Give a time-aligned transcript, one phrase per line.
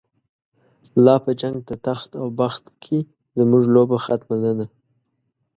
[1.05, 2.97] لا په جنگ د تخت او بخت کی،
[3.37, 4.65] زمونږ لوبه ختمه نده